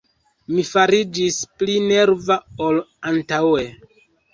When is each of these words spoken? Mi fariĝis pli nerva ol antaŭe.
Mi 0.55 0.65
fariĝis 0.69 1.39
pli 1.61 1.77
nerva 1.93 2.41
ol 2.71 2.85
antaŭe. 3.15 3.73